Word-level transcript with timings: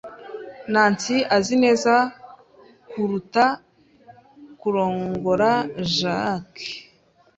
Nancy 0.73 1.15
azi 1.35 1.55
neza 1.63 1.93
kuruta 2.89 3.45
kurongora 4.59 5.51
Jack. 5.95 6.49